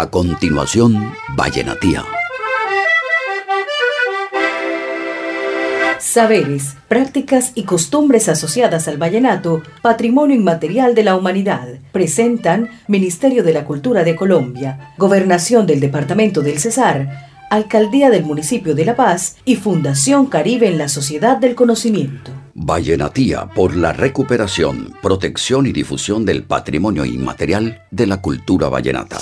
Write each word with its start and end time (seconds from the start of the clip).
A 0.00 0.10
continuación, 0.10 1.12
Vallenatía. 1.34 2.04
Saberes, 5.98 6.76
prácticas 6.86 7.50
y 7.56 7.64
costumbres 7.64 8.28
asociadas 8.28 8.86
al 8.86 8.96
vallenato, 8.96 9.60
patrimonio 9.82 10.36
inmaterial 10.36 10.94
de 10.94 11.02
la 11.02 11.16
humanidad, 11.16 11.80
presentan 11.90 12.68
Ministerio 12.86 13.42
de 13.42 13.52
la 13.52 13.64
Cultura 13.64 14.04
de 14.04 14.14
Colombia, 14.14 14.94
Gobernación 14.98 15.66
del 15.66 15.80
Departamento 15.80 16.42
del 16.42 16.60
Cesar, 16.60 17.26
Alcaldía 17.50 18.08
del 18.08 18.22
Municipio 18.22 18.76
de 18.76 18.84
La 18.84 18.94
Paz 18.94 19.38
y 19.44 19.56
Fundación 19.56 20.26
Caribe 20.26 20.68
en 20.68 20.78
la 20.78 20.88
Sociedad 20.88 21.38
del 21.38 21.56
Conocimiento. 21.56 22.30
Vallenatía 22.54 23.46
por 23.46 23.74
la 23.74 23.92
recuperación, 23.92 24.94
protección 25.02 25.66
y 25.66 25.72
difusión 25.72 26.24
del 26.24 26.44
patrimonio 26.44 27.04
inmaterial 27.04 27.82
de 27.90 28.06
la 28.06 28.20
cultura 28.20 28.68
vallenata. 28.68 29.18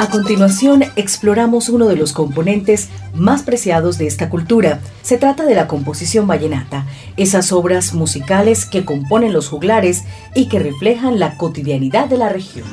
A 0.00 0.08
continuación, 0.08 0.82
exploramos 0.96 1.68
uno 1.68 1.86
de 1.86 1.94
los 1.94 2.14
componentes 2.14 2.88
más 3.12 3.42
preciados 3.42 3.98
de 3.98 4.06
esta 4.06 4.30
cultura. 4.30 4.80
Se 5.02 5.18
trata 5.18 5.44
de 5.44 5.54
la 5.54 5.68
composición 5.68 6.26
vallenata, 6.26 6.86
esas 7.18 7.52
obras 7.52 7.92
musicales 7.92 8.64
que 8.64 8.86
componen 8.86 9.34
los 9.34 9.50
juglares 9.50 10.04
y 10.34 10.48
que 10.48 10.58
reflejan 10.58 11.18
la 11.18 11.36
cotidianidad 11.36 12.08
de 12.08 12.16
la 12.16 12.30
región. 12.30 12.66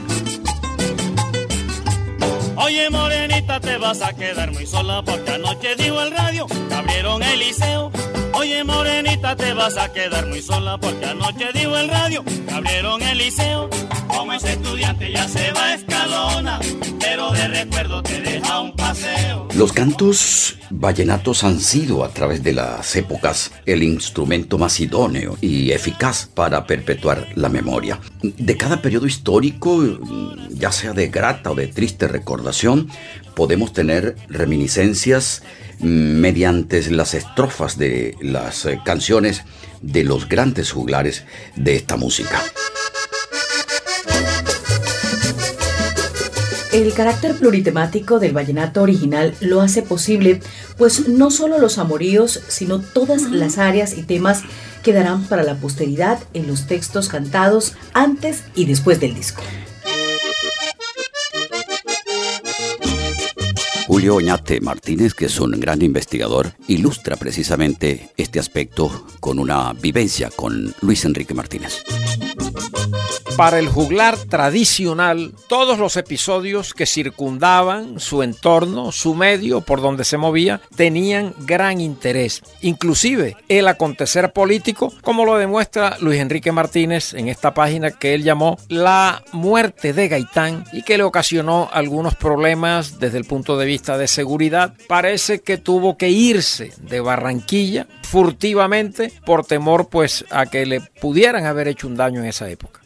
Oye, 2.55 2.89
morenita, 2.89 3.59
te 3.59 3.77
vas 3.77 4.01
a 4.01 4.13
quedar 4.13 4.53
muy 4.53 4.65
sola 4.65 5.03
porque 5.03 5.31
anoche 5.31 5.75
dijo 5.75 6.01
el 6.01 6.11
radio. 6.11 6.47
Oye, 8.35 8.63
morenita, 8.63 9.35
te 9.35 9.51
vas 9.53 9.75
a 9.75 9.91
quedar 9.91 10.27
muy 10.27 10.41
sola 10.41 10.77
porque 10.77 11.05
anoche 11.05 11.51
dijo 11.53 11.77
el 11.77 11.89
radio 11.89 12.23
el 13.11 13.17
liceo. 13.17 13.69
Como 14.17 14.33
ese 14.33 14.53
estudiante 14.53 15.11
ya 15.11 15.27
se 15.27 15.51
va 15.51 15.65
a 15.65 15.75
escalona, 15.75 16.59
pero 16.99 17.31
de 17.33 17.47
recuerdo 17.49 18.01
te 18.01 18.19
deja 18.19 18.61
un 18.61 18.75
paseo. 18.75 19.47
Los 19.53 19.71
cantos 19.71 20.57
vallenatos 20.71 21.43
han 21.43 21.59
sido 21.59 22.03
a 22.03 22.09
través 22.09 22.41
de 22.41 22.53
las 22.53 22.95
épocas 22.95 23.51
el 23.67 23.83
instrumento 23.83 24.57
más 24.57 24.79
idóneo 24.79 25.37
y 25.39 25.69
eficaz 25.71 26.31
para 26.33 26.65
perpetuar 26.65 27.27
la 27.35 27.49
memoria. 27.49 27.99
De 28.23 28.57
cada 28.57 28.81
periodo 28.81 29.05
histórico, 29.05 29.83
ya 30.49 30.71
sea 30.71 30.93
de 30.93 31.09
grata 31.09 31.51
o 31.51 31.55
de 31.55 31.67
triste 31.67 32.07
recordación, 32.07 32.89
podemos 33.35 33.71
tener 33.71 34.15
reminiscencias 34.29 35.43
mediante 35.79 36.89
las 36.89 37.13
estrofas 37.13 37.77
de 37.77 38.15
las 38.19 38.65
eh, 38.65 38.79
canciones 38.83 39.43
de 39.83 40.03
los 40.03 40.27
grandes 40.27 40.71
juglares 40.71 41.23
de 41.55 41.75
esta 41.75 41.97
música. 41.97 42.41
El 46.77 46.93
carácter 46.93 47.35
pluritemático 47.35 48.19
del 48.19 48.33
vallenato 48.33 48.83
original 48.83 49.33
lo 49.39 49.61
hace 49.61 49.81
posible, 49.81 50.41
pues 50.77 51.07
no 51.07 51.31
solo 51.31 51.57
los 51.57 51.79
amoríos, 51.79 52.39
sino 52.49 52.79
todas 52.79 53.23
las 53.23 53.57
áreas 53.57 53.97
y 53.97 54.03
temas 54.03 54.43
quedarán 54.83 55.23
para 55.25 55.41
la 55.41 55.55
posteridad 55.55 56.19
en 56.35 56.45
los 56.45 56.67
textos 56.67 57.09
cantados 57.09 57.73
antes 57.93 58.43
y 58.53 58.65
después 58.65 58.99
del 58.99 59.15
disco. 59.15 59.41
Julio 63.87 64.13
Oñate 64.13 64.61
Martínez, 64.61 65.15
que 65.15 65.25
es 65.25 65.39
un 65.39 65.59
gran 65.59 65.81
investigador, 65.81 66.51
ilustra 66.67 67.15
precisamente 67.15 68.11
este 68.17 68.37
aspecto 68.37 69.07
con 69.19 69.39
una 69.39 69.73
vivencia 69.73 70.29
con 70.29 70.75
Luis 70.81 71.05
Enrique 71.05 71.33
Martínez. 71.33 71.83
Para 73.37 73.59
el 73.59 73.69
juglar 73.69 74.17
tradicional, 74.17 75.31
todos 75.47 75.77
los 75.77 75.95
episodios 75.95 76.73
que 76.73 76.87
circundaban 76.87 77.99
su 77.99 78.23
entorno, 78.23 78.91
su 78.91 79.13
medio, 79.13 79.61
por 79.61 79.79
donde 79.79 80.05
se 80.05 80.17
movía, 80.17 80.59
tenían 80.75 81.35
gran 81.41 81.79
interés. 81.79 82.41
Inclusive 82.61 83.37
el 83.47 83.67
acontecer 83.67 84.33
político, 84.33 84.91
como 85.01 85.23
lo 85.23 85.37
demuestra 85.37 85.97
Luis 85.99 86.19
Enrique 86.19 86.51
Martínez 86.51 87.13
en 87.13 87.27
esta 87.27 87.53
página 87.53 87.91
que 87.91 88.15
él 88.15 88.23
llamó 88.23 88.57
La 88.69 89.23
muerte 89.33 89.93
de 89.93 90.07
Gaitán 90.07 90.63
y 90.73 90.81
que 90.81 90.97
le 90.97 91.03
ocasionó 91.03 91.69
algunos 91.71 92.15
problemas 92.15 92.99
desde 92.99 93.19
el 93.19 93.25
punto 93.25 93.55
de 93.55 93.67
vista 93.67 93.99
de 93.99 94.07
seguridad. 94.07 94.73
Parece 94.87 95.41
que 95.41 95.59
tuvo 95.59 95.95
que 95.95 96.09
irse 96.09 96.73
de 96.81 97.01
Barranquilla 97.01 97.85
furtivamente 98.01 99.13
por 99.25 99.45
temor 99.45 99.89
pues 99.89 100.25
a 100.31 100.47
que 100.47 100.65
le 100.65 100.81
pudieran 100.81 101.45
haber 101.45 101.67
hecho 101.67 101.85
un 101.85 101.97
daño 101.97 102.21
en 102.21 102.25
esa 102.25 102.49
época. 102.49 102.81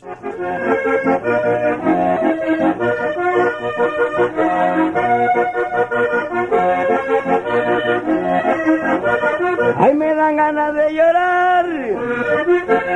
Ay, 9.77 9.93
me 9.95 10.13
dan 10.13 10.35
ganas 10.35 10.73
de 10.73 10.93
llorar 10.93 11.65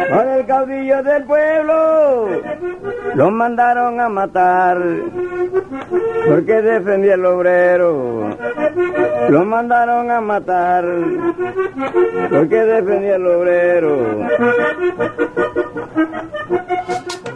por 0.09 0.27
el 0.27 0.45
caudillo 0.45 1.03
del 1.03 1.23
pueblo. 1.23 2.29
Lo 3.15 3.31
mandaron 3.31 3.99
a 4.01 4.09
matar 4.09 4.77
porque 6.27 6.61
defendía 6.61 7.15
el 7.15 7.25
obrero. 7.25 8.37
Lo 9.29 9.45
mandaron 9.45 10.11
a 10.11 10.21
matar 10.21 10.85
porque 12.29 12.55
defendía 12.55 13.15
el 13.15 13.27
obrero. 13.27 14.27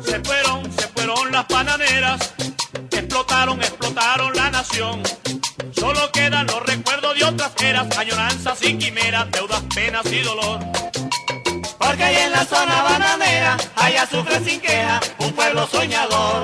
Se 0.01 0.19
fueron, 0.19 0.71
se 0.71 0.87
fueron 0.87 1.31
las 1.31 1.45
panaderas, 1.45 2.33
explotaron, 2.91 3.59
explotaron 3.59 4.33
la 4.35 4.51
nación. 4.51 5.01
Solo 5.71 5.99
quedan 6.11 6.47
los 6.47 6.65
recuerdos 6.65 7.17
de 7.17 7.25
otras 7.25 7.53
eras, 7.63 7.97
añoranzas 7.97 8.63
y 8.63 8.77
quimeras, 8.77 9.31
deudas, 9.31 9.63
penas 9.73 10.05
y 10.11 10.21
dolor. 10.21 10.59
Porque 11.77 12.03
ahí 12.03 12.17
en 12.25 12.31
la 12.31 12.43
zona 12.45 12.83
bananera, 12.83 13.57
hay 13.75 13.95
azufre 13.95 14.39
sin 14.41 14.59
queja, 14.59 14.99
un 15.19 15.31
pueblo 15.33 15.65
soñador. 15.67 16.43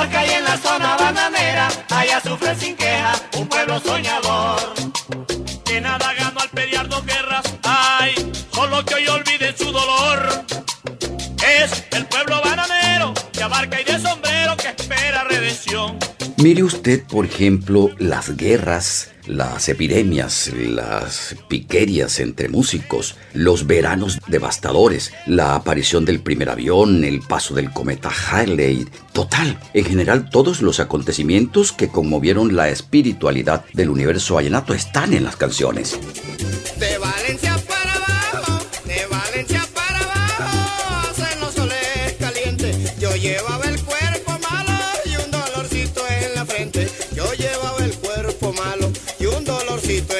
Porque 0.00 0.16
ahí 0.16 0.30
en 0.30 0.44
la 0.44 0.56
zona 0.56 0.96
bananera, 0.96 1.68
hay 1.90 2.08
azufre 2.08 2.54
sin 2.54 2.74
queja, 2.74 3.12
un 3.36 3.46
pueblo 3.46 3.78
soñador. 3.80 4.72
Que 5.62 5.78
nada 5.78 6.14
ganó 6.14 6.40
al 6.40 6.48
pelear 6.48 6.88
dos 6.88 7.04
guerras, 7.04 7.44
ay, 7.64 8.14
solo 8.50 8.82
que 8.82 8.94
hoy 8.94 9.06
olviden 9.08 9.54
su 9.58 9.70
dolor. 9.70 10.46
Es 11.46 11.84
el 11.90 12.06
pueblo 12.06 12.40
bananero 12.42 13.12
que 13.30 13.42
abarca 13.42 13.78
y 13.78 13.84
de 13.84 13.98
sombrero 13.98 14.56
que 14.56 14.68
espera 14.68 15.24
redención. 15.24 15.98
Mire 16.38 16.62
usted, 16.62 17.04
por 17.06 17.26
ejemplo, 17.26 17.90
las 17.98 18.34
guerras, 18.38 19.10
las 19.30 19.68
epidemias, 19.68 20.50
las 20.54 21.36
piquerias 21.48 22.18
entre 22.20 22.48
músicos, 22.48 23.16
los 23.32 23.66
veranos 23.66 24.18
devastadores, 24.26 25.12
la 25.26 25.54
aparición 25.54 26.04
del 26.04 26.20
primer 26.20 26.50
avión, 26.50 27.04
el 27.04 27.20
paso 27.20 27.54
del 27.54 27.70
cometa 27.70 28.10
Halley, 28.10 28.86
total, 29.12 29.58
en 29.72 29.84
general 29.84 30.30
todos 30.30 30.62
los 30.62 30.80
acontecimientos 30.80 31.72
que 31.72 31.88
conmovieron 31.88 32.56
la 32.56 32.68
espiritualidad 32.68 33.64
del 33.72 33.90
universo 33.90 34.34
vallenato 34.34 34.74
están 34.74 35.12
en 35.12 35.24
las 35.24 35.36
canciones. 35.36 35.98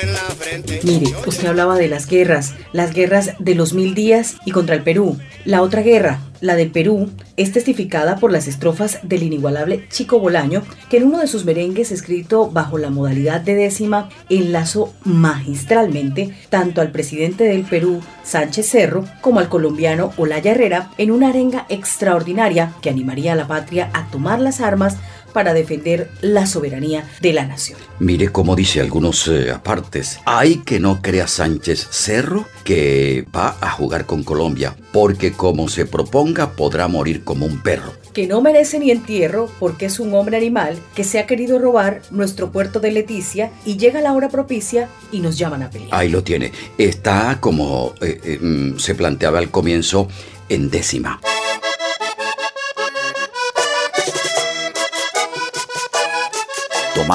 En 0.02 0.12
la 0.12 0.20
frente. 0.20 0.80
Mire, 0.84 1.12
usted 1.26 1.48
hablaba 1.48 1.76
de 1.76 1.88
las 1.88 2.06
guerras, 2.06 2.54
las 2.72 2.92
guerras 2.92 3.32
de 3.38 3.54
los 3.54 3.72
mil 3.72 3.94
días 3.94 4.36
y 4.44 4.50
contra 4.50 4.74
el 4.74 4.82
Perú. 4.82 5.18
La 5.44 5.62
otra 5.62 5.82
guerra, 5.82 6.20
la 6.40 6.54
del 6.56 6.70
Perú, 6.70 7.10
es 7.36 7.52
testificada 7.52 8.16
por 8.16 8.32
las 8.32 8.46
estrofas 8.46 8.98
del 9.02 9.22
inigualable 9.22 9.86
Chico 9.88 10.18
Bolaño, 10.18 10.62
que 10.88 10.98
en 10.98 11.04
uno 11.04 11.18
de 11.18 11.26
sus 11.26 11.44
merengues 11.44 11.92
escrito 11.92 12.50
bajo 12.50 12.78
la 12.78 12.90
modalidad 12.90 13.40
de 13.40 13.54
décima 13.54 14.08
enlazó 14.28 14.92
magistralmente 15.04 16.34
tanto 16.48 16.80
al 16.80 16.90
presidente 16.90 17.44
del 17.44 17.62
Perú, 17.62 18.00
Sánchez 18.22 18.68
Cerro, 18.68 19.04
como 19.20 19.40
al 19.40 19.48
colombiano 19.48 20.12
Olaya 20.16 20.52
Herrera 20.52 20.90
en 20.98 21.10
una 21.10 21.28
arenga 21.28 21.66
extraordinaria 21.68 22.72
que 22.80 22.90
animaría 22.90 23.32
a 23.32 23.36
la 23.36 23.46
patria 23.46 23.90
a 23.92 24.10
tomar 24.10 24.40
las 24.40 24.60
armas 24.60 24.96
para 25.32 25.54
defender 25.54 26.10
la 26.20 26.46
soberanía 26.46 27.08
de 27.20 27.32
la 27.32 27.46
nación. 27.46 27.78
Mire 27.98 28.28
cómo 28.28 28.56
dice 28.56 28.80
algunos 28.80 29.28
eh, 29.28 29.50
apartes. 29.50 30.20
Hay 30.24 30.58
que 30.58 30.80
no 30.80 31.00
crea 31.02 31.26
Sánchez 31.26 31.88
Cerro 31.90 32.46
que 32.64 33.24
va 33.34 33.56
a 33.60 33.70
jugar 33.70 34.06
con 34.06 34.22
Colombia, 34.22 34.74
porque 34.92 35.32
como 35.32 35.68
se 35.68 35.86
proponga 35.86 36.52
podrá 36.52 36.88
morir 36.88 37.24
como 37.24 37.46
un 37.46 37.62
perro. 37.62 37.92
que 38.12 38.26
no 38.26 38.40
merece 38.40 38.80
ni 38.80 38.90
entierro 38.90 39.48
porque 39.60 39.86
es 39.86 40.00
un 40.00 40.12
hombre 40.14 40.36
animal 40.36 40.76
que 40.96 41.04
se 41.04 41.20
ha 41.20 41.26
querido 41.26 41.60
robar 41.60 42.02
nuestro 42.10 42.50
puerto 42.50 42.80
de 42.80 42.90
Leticia 42.90 43.52
y 43.64 43.76
llega 43.76 44.00
la 44.00 44.12
hora 44.14 44.28
propicia 44.28 44.88
y 45.12 45.20
nos 45.20 45.38
llaman 45.38 45.62
a 45.62 45.70
pelear. 45.70 45.90
Ahí 45.92 46.08
lo 46.08 46.24
tiene. 46.24 46.50
Está 46.76 47.38
como 47.40 47.94
eh, 48.00 48.20
eh, 48.24 48.38
mm, 48.40 48.78
se 48.78 48.96
planteaba 48.96 49.38
al 49.38 49.50
comienzo 49.50 50.08
en 50.48 50.70
décima. 50.70 51.20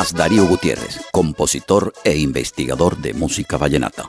Darío 0.04 0.46
Gutiérrez, 0.46 1.00
compositor 1.12 1.94
e 2.04 2.18
investigador 2.18 2.98
de 2.98 3.14
música 3.14 3.56
vallenata. 3.58 4.04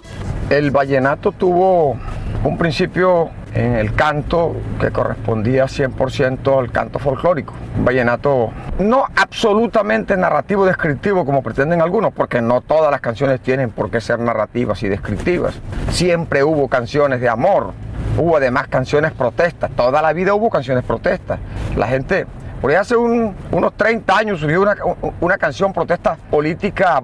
El 0.51 0.73
vallenato 0.73 1.31
tuvo 1.31 1.97
un 2.43 2.59
principio 2.59 3.31
en 3.55 3.77
el 3.77 3.95
canto 3.95 4.57
que 4.81 4.91
correspondía 4.91 5.67
100% 5.67 6.59
al 6.59 6.73
canto 6.73 6.99
folclórico. 6.99 7.55
Un 7.79 7.85
vallenato 7.85 8.51
no 8.81 9.05
absolutamente 9.15 10.17
narrativo 10.17 10.67
descriptivo 10.67 11.25
como 11.25 11.41
pretenden 11.43 11.81
algunos, 11.81 12.13
porque 12.13 12.43
no 12.43 12.63
todas 12.63 12.91
las 12.91 13.01
canciones 13.01 13.41
tienen 13.41 13.71
por 13.71 13.89
qué 13.89 14.01
ser 14.01 14.19
narrativas 14.19 14.83
y 14.83 14.89
descriptivas. 14.89 15.55
Siempre 15.91 16.43
hubo 16.43 16.67
canciones 16.69 17.21
de 17.21 17.29
amor, 17.29 17.73
hubo 18.19 18.37
además 18.37 18.67
canciones 18.67 19.13
protestas, 19.13 19.71
toda 19.77 20.03
la 20.03 20.13
vida 20.13 20.35
hubo 20.35 20.51
canciones 20.51 20.83
protestas. 20.83 21.39
La 21.77 21.87
gente, 21.87 22.27
por 22.61 22.71
ahí 22.71 22.77
hace 22.77 22.97
un- 22.97 23.35
unos 23.53 23.75
30 23.75 24.17
años 24.17 24.41
surgió 24.41 24.63
una, 24.63 24.75
una 25.21 25.39
canción 25.39 25.73
protesta 25.73 26.17
política 26.31 27.03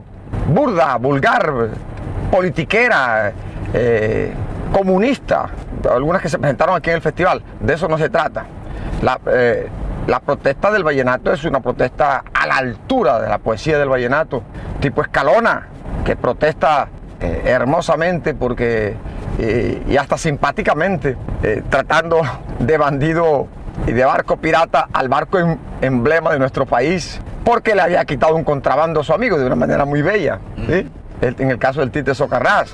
burda, 0.48 0.96
vulgar, 0.96 1.52
politiquera, 2.30 3.32
eh, 3.74 4.32
comunista, 4.72 5.50
algunas 5.90 6.22
que 6.22 6.28
se 6.28 6.38
presentaron 6.38 6.74
aquí 6.76 6.90
en 6.90 6.96
el 6.96 7.02
festival, 7.02 7.42
de 7.60 7.74
eso 7.74 7.88
no 7.88 7.98
se 7.98 8.08
trata. 8.08 8.46
La, 9.02 9.20
eh, 9.26 9.68
la 10.06 10.18
protesta 10.20 10.70
del 10.70 10.82
vallenato 10.82 11.32
es 11.32 11.44
una 11.44 11.60
protesta 11.60 12.24
a 12.32 12.46
la 12.46 12.56
altura 12.56 13.20
de 13.20 13.28
la 13.28 13.38
poesía 13.38 13.78
del 13.78 13.88
vallenato, 13.90 14.42
tipo 14.80 15.02
escalona, 15.02 15.68
que 16.04 16.16
protesta 16.16 16.88
eh, 17.20 17.42
hermosamente 17.44 18.34
porque, 18.34 18.96
y 19.88 19.96
hasta 19.96 20.18
simpáticamente, 20.18 21.16
tratando 21.70 22.20
de 22.58 22.76
bandido 22.78 23.46
y 23.86 23.92
de 23.92 24.04
barco 24.04 24.36
pirata 24.36 24.88
al 24.92 25.08
barco 25.08 25.38
em- 25.38 25.58
emblema 25.80 26.30
de 26.32 26.38
nuestro 26.38 26.66
país, 26.66 27.20
porque 27.44 27.74
le 27.74 27.82
había 27.82 28.04
quitado 28.04 28.34
un 28.36 28.44
contrabando 28.44 29.00
a 29.00 29.04
su 29.04 29.12
amigo 29.12 29.38
de 29.38 29.46
una 29.46 29.56
manera 29.56 29.84
muy 29.84 30.02
bella. 30.02 30.38
¿sí? 30.66 30.88
El- 31.20 31.36
en 31.38 31.50
el 31.50 31.58
caso 31.58 31.80
del 31.80 31.90
Tite 31.90 32.14
Socarrás. 32.14 32.72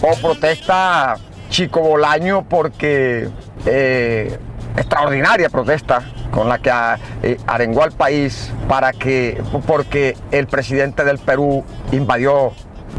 O 0.00 0.14
protesta 0.20 1.16
Chico 1.50 1.80
Bolaño 1.80 2.44
porque 2.48 3.28
eh, 3.66 4.38
extraordinaria 4.76 5.48
protesta 5.48 6.02
con 6.38 6.48
la 6.48 6.58
que 6.58 6.70
ah, 6.70 6.96
eh, 7.24 7.36
arengó 7.48 7.82
al 7.82 7.90
país 7.90 8.52
para 8.68 8.92
que 8.92 9.42
porque 9.66 10.16
el 10.30 10.46
presidente 10.46 11.04
del 11.04 11.18
Perú 11.18 11.64
invadió 11.90 12.52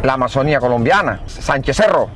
la 0.04 0.16
Amazonía 0.16 0.60
colombiana, 0.60 1.22
Sánchez 1.26 1.78
Cerro, 1.78 2.10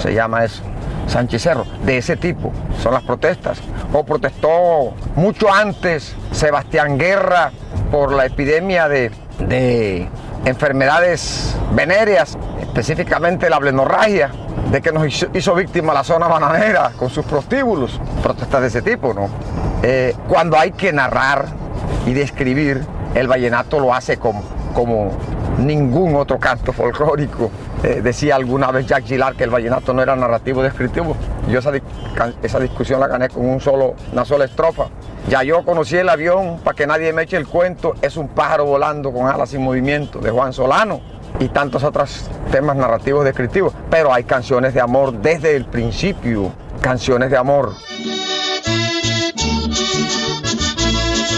se 0.00 0.14
llama 0.14 0.44
eso. 0.44 0.62
Sánchez 1.06 1.42
Cerro, 1.42 1.66
de 1.84 1.98
ese 1.98 2.16
tipo 2.16 2.50
son 2.82 2.94
las 2.94 3.02
protestas. 3.02 3.58
O 3.92 4.04
protestó 4.04 4.94
mucho 5.16 5.52
antes 5.52 6.16
Sebastián 6.32 6.96
Guerra 6.96 7.52
por 7.90 8.12
la 8.12 8.24
epidemia 8.24 8.88
de, 8.88 9.10
de 9.40 10.08
enfermedades 10.44 11.56
venéreas, 11.72 12.36
específicamente 12.60 13.50
la 13.50 13.58
blenorragia, 13.58 14.30
de 14.70 14.82
que 14.82 14.92
nos 14.92 15.06
hizo, 15.34 15.54
víctima 15.54 15.94
la 15.94 16.04
zona 16.04 16.28
bananera 16.28 16.92
con 16.96 17.10
sus 17.10 17.24
prostíbulos. 17.24 18.00
Protestas 18.22 18.60
de 18.60 18.66
ese 18.68 18.82
tipo, 18.82 19.14
¿no? 19.14 19.28
Eh, 19.82 20.14
cuando 20.28 20.58
hay 20.58 20.72
que 20.72 20.92
narrar 20.92 21.46
y 22.06 22.12
describir, 22.12 22.84
el 23.14 23.28
vallenato 23.28 23.80
lo 23.80 23.94
hace 23.94 24.18
como, 24.18 24.42
como 24.74 25.12
ningún 25.58 26.16
otro 26.16 26.38
canto 26.38 26.72
folclórico. 26.72 27.50
Eh, 27.82 28.00
decía 28.02 28.34
alguna 28.34 28.72
vez 28.72 28.86
Jack 28.86 29.04
Gillard 29.04 29.36
que 29.36 29.44
el 29.44 29.50
vallenato 29.50 29.92
no 29.94 30.02
era 30.02 30.16
narrativo 30.16 30.62
descriptivo. 30.62 31.16
Yo 31.48 31.60
esa, 31.60 31.72
esa 32.42 32.58
discusión 32.58 32.98
la 32.98 33.06
gané 33.06 33.28
con 33.28 33.48
un 33.48 33.60
solo, 33.60 33.94
una 34.12 34.24
sola 34.24 34.46
estrofa. 34.46 34.86
Ya 35.28 35.42
yo 35.42 35.64
conocí 35.64 35.96
el 35.96 36.08
avión, 36.08 36.58
para 36.64 36.74
que 36.74 36.86
nadie 36.86 37.12
me 37.12 37.22
eche 37.22 37.36
el 37.36 37.46
cuento, 37.46 37.94
es 38.02 38.16
un 38.16 38.28
pájaro 38.28 38.64
volando 38.64 39.12
con 39.12 39.28
alas 39.28 39.50
sin 39.50 39.62
movimiento, 39.62 40.18
de 40.18 40.30
Juan 40.30 40.52
Solano. 40.52 41.00
Y 41.40 41.48
tantos 41.48 41.84
otros 41.84 42.28
temas 42.50 42.76
narrativos 42.76 43.24
descriptivos. 43.24 43.72
Pero 43.90 44.12
hay 44.12 44.24
canciones 44.24 44.74
de 44.74 44.80
amor 44.80 45.12
desde 45.12 45.54
el 45.54 45.66
principio, 45.66 46.50
canciones 46.80 47.30
de 47.30 47.36
amor. 47.36 47.74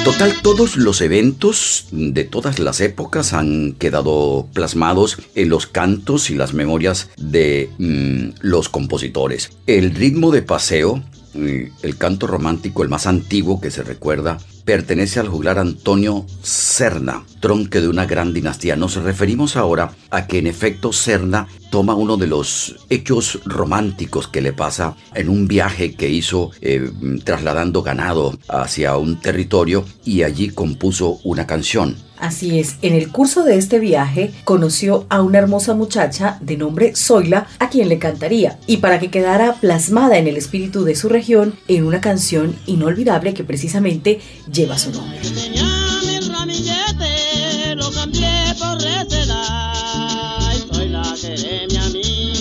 Total, 0.04 0.34
todos 0.42 0.76
los 0.78 1.02
eventos 1.02 1.86
de 1.92 2.24
todas 2.24 2.58
las 2.58 2.80
épocas 2.80 3.34
han 3.34 3.74
quedado 3.74 4.48
plasmados 4.54 5.18
en 5.34 5.50
los 5.50 5.66
cantos 5.66 6.30
y 6.30 6.34
las 6.34 6.54
memorias 6.54 7.10
de 7.18 7.68
mm, 7.78 8.38
los 8.40 8.70
compositores. 8.70 9.50
El 9.66 9.94
ritmo 9.94 10.30
de 10.30 10.40
paseo, 10.40 11.02
mm, 11.34 11.82
el 11.82 11.96
canto 11.98 12.26
romántico, 12.26 12.82
el 12.82 12.88
más 12.88 13.06
antiguo 13.06 13.60
que 13.60 13.70
se 13.70 13.82
recuerda, 13.82 14.38
pertenece 14.64 15.20
al 15.20 15.28
juglar 15.28 15.58
Antonio 15.58 16.26
Serna, 16.42 17.24
tronque 17.40 17.80
de 17.80 17.88
una 17.88 18.06
gran 18.06 18.32
dinastía. 18.32 18.76
Nos 18.76 18.96
referimos 18.96 19.56
ahora 19.56 19.92
a 20.10 20.26
que 20.26 20.38
en 20.38 20.46
efecto 20.46 20.92
Serna 20.92 21.48
toma 21.70 21.94
uno 21.94 22.16
de 22.16 22.26
los 22.26 22.76
hechos 22.90 23.40
románticos 23.44 24.28
que 24.28 24.40
le 24.40 24.52
pasa 24.52 24.96
en 25.14 25.28
un 25.28 25.48
viaje 25.48 25.94
que 25.94 26.08
hizo 26.08 26.50
eh, 26.60 26.90
trasladando 27.24 27.82
ganado 27.82 28.38
hacia 28.48 28.96
un 28.96 29.20
territorio 29.20 29.84
y 30.04 30.22
allí 30.22 30.50
compuso 30.50 31.20
una 31.24 31.46
canción. 31.46 31.96
Así 32.20 32.60
es, 32.60 32.76
en 32.82 32.94
el 32.94 33.08
curso 33.08 33.44
de 33.44 33.56
este 33.56 33.78
viaje 33.78 34.30
conoció 34.44 35.06
a 35.08 35.22
una 35.22 35.38
hermosa 35.38 35.72
muchacha 35.72 36.36
de 36.42 36.58
nombre 36.58 36.92
Zoila 36.94 37.46
a 37.58 37.70
quien 37.70 37.88
le 37.88 37.98
cantaría 37.98 38.58
y 38.66 38.76
para 38.76 38.98
que 38.98 39.10
quedara 39.10 39.54
plasmada 39.54 40.18
en 40.18 40.26
el 40.26 40.36
espíritu 40.36 40.84
de 40.84 40.94
su 40.94 41.08
región 41.08 41.54
en 41.66 41.86
una 41.86 42.02
canción 42.02 42.56
inolvidable 42.66 43.32
que 43.32 43.42
precisamente 43.42 44.20
lleva 44.52 44.78
su 44.78 44.90
nombre. 44.90 45.18
Tenía 45.20 46.00
mi 46.06 46.20
ramillete, 46.28 47.74
lo 47.76 47.90
cambié 47.90 48.54
por 48.58 48.80
recela. 48.80 49.72
Y 50.54 50.74
soy 50.74 50.88
la 50.88 51.02
que 51.20 51.78
a 51.78 51.88
mí. 51.90 52.32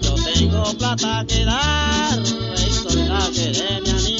Yo 0.00 0.14
tengo 0.14 0.74
plata 0.78 1.24
que 1.28 1.44
dar. 1.44 2.26
Soy 2.26 3.04
la 3.06 3.30
que 3.32 3.90
a 3.90 3.94
mí. 3.96 4.16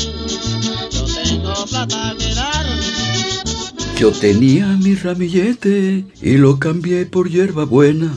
Yo 0.91 1.05
tengo 1.23 1.67
plata 1.67 2.15
que 2.19 2.35
dar. 2.35 2.67
Yo 3.99 4.11
tenía 4.11 4.67
mi 4.67 4.95
ramillete 4.95 6.05
y 6.21 6.37
lo 6.37 6.59
cambié 6.59 7.07
por 7.07 7.31
hierba 7.31 7.65
buena. 7.65 8.13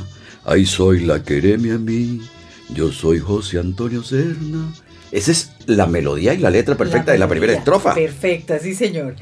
Ahí 0.45 0.65
soy 0.65 1.01
la 1.05 1.23
quereme 1.23 1.71
a 1.71 1.77
mí. 1.77 2.21
Yo 2.69 2.91
soy 2.91 3.19
José 3.19 3.59
Antonio 3.59 4.03
Serna. 4.03 4.73
Esa 5.11 5.31
es 5.31 5.51
la 5.67 5.85
melodía 5.85 6.33
y 6.33 6.37
la 6.37 6.49
letra 6.49 6.75
perfecta 6.75 7.11
de 7.11 7.17
la 7.17 7.27
primera 7.27 7.53
estrofa. 7.53 7.93
Perfecta, 7.93 8.57
sí 8.57 8.73
señor. 8.73 9.15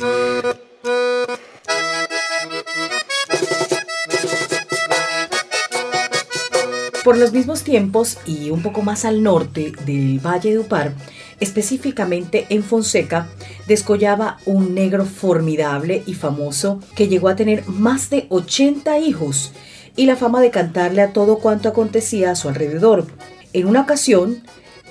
Por 7.03 7.17
los 7.17 7.33
mismos 7.33 7.63
tiempos 7.63 8.17
y 8.25 8.49
un 8.49 8.61
poco 8.61 8.81
más 8.81 9.05
al 9.05 9.21
norte 9.21 9.73
del 9.85 10.19
Valle 10.19 10.51
de 10.51 10.59
Upar, 10.59 10.93
específicamente 11.39 12.45
en 12.49 12.63
Fonseca, 12.63 13.27
descollaba 13.67 14.37
un 14.45 14.73
negro 14.73 15.05
formidable 15.05 16.03
y 16.05 16.13
famoso 16.13 16.79
que 16.95 17.07
llegó 17.07 17.29
a 17.29 17.35
tener 17.35 17.67
más 17.67 18.09
de 18.09 18.25
80 18.29 18.99
hijos 18.99 19.51
y 19.95 20.05
la 20.05 20.15
fama 20.15 20.41
de 20.41 20.51
cantarle 20.51 21.01
a 21.01 21.13
todo 21.13 21.37
cuanto 21.37 21.69
acontecía 21.69 22.31
a 22.31 22.35
su 22.35 22.49
alrededor. 22.49 23.05
En 23.53 23.67
una 23.67 23.81
ocasión, 23.81 24.43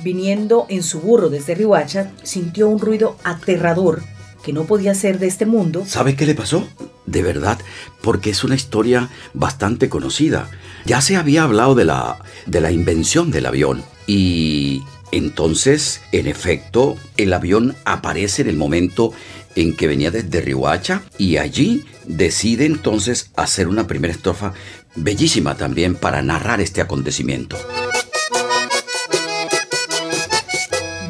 viniendo 0.04 0.66
en 0.68 0.82
su 0.82 1.00
burro 1.00 1.30
desde 1.30 1.54
Rihuacha, 1.54 2.12
sintió 2.22 2.68
un 2.68 2.78
ruido 2.78 3.16
aterrador 3.24 4.02
que 4.44 4.52
no 4.52 4.64
podía 4.64 4.94
ser 4.94 5.18
de 5.18 5.26
este 5.26 5.46
mundo 5.46 5.84
¿Sabe 5.86 6.14
qué 6.14 6.26
le 6.26 6.34
pasó? 6.34 6.68
De 7.06 7.22
verdad, 7.22 7.58
porque 8.02 8.30
es 8.30 8.44
una 8.44 8.54
historia 8.54 9.08
bastante 9.32 9.88
conocida. 9.88 10.50
Ya 10.84 11.00
se 11.00 11.16
había 11.16 11.44
hablado 11.44 11.74
de 11.74 11.86
la, 11.86 12.18
de 12.46 12.60
la 12.60 12.70
invención 12.70 13.30
del 13.30 13.46
avión 13.46 13.82
y 14.06 14.82
entonces, 15.12 16.02
en 16.12 16.26
efecto, 16.26 16.96
el 17.16 17.32
avión 17.32 17.74
aparece 17.84 18.42
en 18.42 18.48
el 18.48 18.56
momento 18.56 19.12
en 19.54 19.74
que 19.76 19.86
venía 19.86 20.10
desde 20.10 20.40
Rihuacha 20.40 21.02
y 21.18 21.36
allí 21.36 21.84
decide 22.06 22.66
entonces 22.66 23.30
hacer 23.36 23.68
una 23.68 23.86
primera 23.86 24.12
estrofa 24.12 24.52
bellísima 24.96 25.56
también 25.56 25.94
para 25.94 26.20
narrar 26.20 26.60
este 26.60 26.80
acontecimiento. 26.80 27.56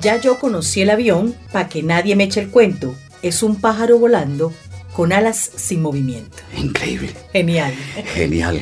Ya 0.05 0.21
yo 0.21 0.39
conocí 0.39 0.83
el 0.83 0.91
avión, 0.91 1.35
pa' 1.51 1.67
que 1.71 1.83
nadie 1.83 2.15
me 2.15 2.25
eche 2.25 2.39
el 2.41 2.51
cuento. 2.51 2.95
Es 3.23 3.43
un 3.43 3.59
pájaro 3.59 3.99
volando 3.99 4.53
con 4.93 5.15
alas 5.15 5.51
sin 5.57 5.81
movimiento. 5.81 6.37
Increíble. 6.59 7.09
Genial. 7.33 7.73
Genial, 8.13 8.61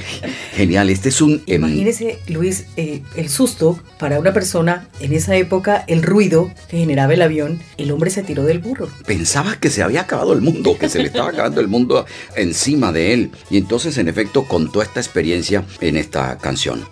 genial. 0.55 0.89
Este 0.89 1.09
es 1.09 1.21
un... 1.21 1.43
em, 1.49 1.57
Imagínese, 1.57 2.21
Luis, 2.29 2.67
eh, 2.77 3.03
el 3.17 3.29
susto 3.29 3.81
para 3.99 4.21
una 4.21 4.33
persona 4.33 4.87
en 5.01 5.13
esa 5.15 5.35
época, 5.35 5.85
el 5.89 6.05
ruido 6.05 6.53
que 6.69 6.79
generaba 6.79 7.13
el 7.13 7.23
avión, 7.23 7.61
el 7.77 7.91
hombre 7.91 8.11
se 8.11 8.23
tiró 8.23 8.45
del 8.45 8.61
burro. 8.61 8.89
pensaba 9.05 9.57
que 9.57 9.69
se 9.69 9.83
había 9.83 10.03
acabado 10.03 10.33
el 10.35 10.43
mundo, 10.43 10.79
que 10.79 10.89
se 10.89 11.01
le 11.01 11.07
estaba 11.09 11.31
acabando 11.31 11.61
el 11.61 11.67
mundo 11.67 12.07
encima 12.37 12.93
de 12.93 13.15
él. 13.15 13.31
Y 13.51 13.57
entonces, 13.59 13.99
en 13.99 14.07
efecto, 14.07 14.45
contó 14.47 14.81
esta 14.81 15.01
experiencia 15.01 15.65
en 15.81 15.97
esta 15.97 16.39
canción. 16.39 16.85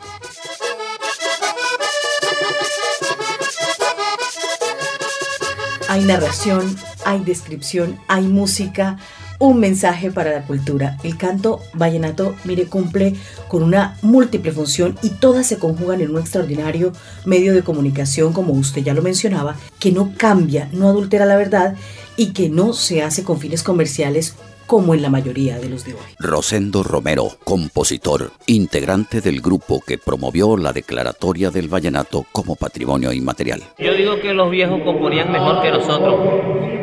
Hay 5.91 6.05
narración, 6.05 6.77
hay 7.05 7.19
descripción, 7.19 7.99
hay 8.07 8.23
música, 8.23 8.97
un 9.41 9.59
mensaje 9.59 10.13
para 10.13 10.31
la 10.31 10.43
cultura. 10.43 10.99
El 11.03 11.17
canto 11.17 11.61
vallenato, 11.75 12.37
mire, 12.45 12.67
cumple 12.67 13.17
con 13.49 13.65
una 13.65 13.97
múltiple 14.03 14.53
función 14.53 14.97
y 15.03 15.09
todas 15.11 15.47
se 15.47 15.59
conjugan 15.59 16.01
en 16.03 16.11
un 16.11 16.21
extraordinario 16.21 16.93
medio 17.25 17.53
de 17.53 17.63
comunicación, 17.63 18.33
como 18.33 18.53
usted 18.53 18.83
ya 18.83 18.95
lo 18.95 19.03
mencionaba, 19.03 19.57
que 19.81 19.91
no 19.91 20.13
cambia, 20.17 20.69
no 20.73 20.89
adultera 20.89 21.25
la 21.25 21.37
verdad 21.37 21.75
y 22.17 22.33
que 22.33 22.49
no 22.51 22.75
se 22.75 23.03
hace 23.03 23.25
con 23.25 23.41
fines 23.41 23.63
comerciales 23.63 24.37
como 24.67 24.95
en 24.95 25.03
la 25.03 25.11
mayoría 25.11 25.59
de 25.59 25.69
los 25.69 25.85
de 25.85 25.95
hoy. 25.95 26.01
Rosendo 26.19 26.85
Romero, 26.85 27.31
compositor, 27.43 28.31
integrante 28.47 29.21
del 29.21 29.41
grupo 29.41 29.81
que 29.85 29.99
promovió 29.99 30.57
la 30.57 30.73
declaratoria 30.73 31.51
del 31.51 31.67
vallenato 31.67 32.25
como 32.31 32.55
patrimonio 32.55 33.13
inmaterial. 33.13 33.63
Yo 33.79 33.95
digo 33.95 34.21
que 34.21 34.33
los 34.33 34.49
viejos 34.49 34.81
componían 34.85 35.33
mejor 35.33 35.61
que 35.61 35.73
nosotros. 35.73 36.21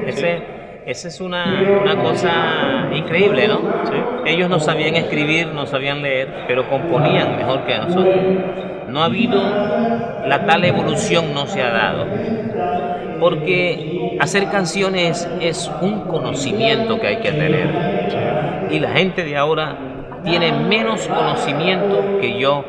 Ese, 0.06 0.57
esa 0.88 1.10
es 1.10 1.20
una, 1.20 1.62
una 1.82 2.02
cosa 2.02 2.88
increíble, 2.94 3.46
¿no? 3.50 3.60
Ellos 4.26 4.50
no 4.50 4.58
sabían 4.62 4.96
escribir, 4.96 5.48
no 5.48 5.66
sabían 5.66 6.02
leer, 6.02 6.46
pero 6.48 6.70
componían 6.70 7.36
mejor 7.36 7.66
que 7.66 7.78
nosotros. 7.78 8.16
No 8.88 9.02
ha 9.02 9.06
habido, 9.06 9.38
la 10.26 10.46
tal 10.46 10.64
evolución 10.64 11.34
no 11.34 11.46
se 11.46 11.62
ha 11.62 11.72
dado. 11.72 12.06
Porque 13.20 14.18
hacer 14.22 14.50
canciones 14.50 15.30
es 15.42 15.70
un 15.82 16.08
conocimiento 16.08 17.02
que 17.02 17.08
hay 17.08 17.18
que 17.18 17.34
tener. 17.34 17.68
Y 18.72 18.80
la 18.80 18.92
gente 18.92 19.26
de 19.26 19.36
ahora 19.36 19.78
tiene 20.24 20.54
menos 20.54 21.06
conocimiento 21.10 22.18
que 22.22 22.40
yo 22.40 22.64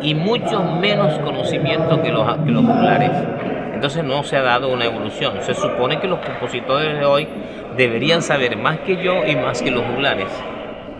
y 0.00 0.14
mucho 0.14 0.62
menos 0.80 1.18
conocimiento 1.18 2.00
que 2.00 2.10
los, 2.10 2.36
que 2.38 2.50
los 2.52 2.64
juglares. 2.64 3.10
Entonces 3.80 4.04
no 4.04 4.22
se 4.24 4.36
ha 4.36 4.42
dado 4.42 4.68
una 4.68 4.84
evolución. 4.84 5.40
Se 5.40 5.54
supone 5.54 5.98
que 6.00 6.06
los 6.06 6.18
compositores 6.18 6.98
de 6.98 7.04
hoy 7.06 7.26
deberían 7.78 8.20
saber 8.20 8.58
más 8.58 8.80
que 8.80 9.02
yo 9.02 9.24
y 9.24 9.34
más 9.36 9.62
que 9.62 9.70
los 9.70 9.82
juglares. 9.86 10.26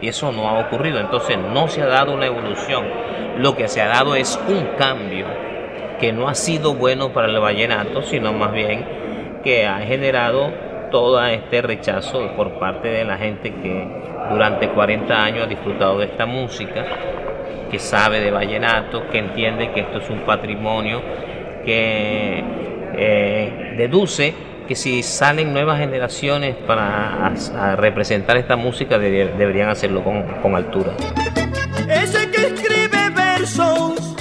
Y 0.01 0.09
eso 0.09 0.33
no 0.33 0.49
ha 0.49 0.61
ocurrido. 0.61 0.99
Entonces 0.99 1.37
no 1.37 1.69
se 1.69 1.83
ha 1.83 1.87
dado 1.87 2.15
una 2.15 2.25
evolución. 2.25 2.87
Lo 3.37 3.55
que 3.55 3.69
se 3.69 3.83
ha 3.83 3.89
dado 3.89 4.15
es 4.15 4.41
un 4.49 4.65
cambio 4.79 5.27
que 6.01 6.11
no 6.11 6.27
ha 6.27 6.35
sido 6.35 6.73
bueno 6.73 7.11
para 7.11 7.29
el 7.29 7.39
vallenato, 7.39 8.01
sino 8.01 8.33
más 8.33 8.51
bien 8.55 8.87
que 9.45 9.67
ha 9.67 9.81
generado 9.81 10.51
todo 10.91 11.23
este 11.27 11.61
rechazo 11.61 12.35
por 12.35 12.59
parte 12.59 12.89
de 12.89 13.05
la 13.05 13.19
gente 13.19 13.53
que 13.53 13.89
durante 14.31 14.71
40 14.71 15.23
años 15.23 15.45
ha 15.45 15.49
disfrutado 15.49 15.99
de 15.99 16.07
esta 16.07 16.25
música, 16.25 16.87
que 17.71 17.79
sabe 17.79 18.21
de 18.21 18.31
vallenato, 18.31 19.07
que 19.11 19.19
entiende 19.19 19.71
que 19.73 19.81
esto 19.81 19.99
es 19.99 20.09
un 20.09 20.21
patrimonio, 20.21 21.03
que 21.67 22.70
eh, 22.97 23.75
deduce 23.77 24.35
que 24.69 24.77
si 24.77 25.03
salen 25.03 25.53
nuevas 25.53 25.79
generaciones 25.81 26.55
para 26.55 27.33
representar 27.77 28.37
esta 28.37 28.57
música 28.57 28.99
debe- 28.99 29.33
deberían 29.37 29.69
hacerlo 29.69 30.05
con, 30.05 30.23
con 30.43 30.55
altura. 30.55 30.93
Ese 31.89 32.31
que 32.31 32.47
escribe 32.47 33.11
versos 33.11 34.15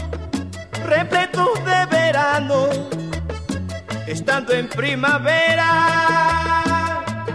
repletos 0.88 1.50
de 1.66 1.86
verano, 1.96 2.66
estando 4.08 4.54
en 4.54 4.68
primavera, 4.70 5.70